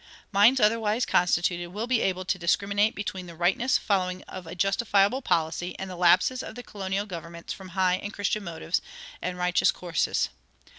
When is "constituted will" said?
1.05-1.85